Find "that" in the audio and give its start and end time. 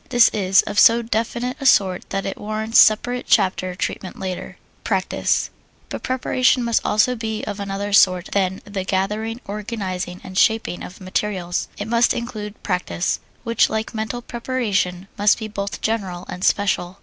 2.09-2.25